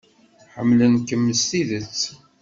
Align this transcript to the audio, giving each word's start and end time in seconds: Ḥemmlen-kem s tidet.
Ḥemmlen-kem 0.55 1.23
s 1.39 1.41
tidet. 1.49 2.01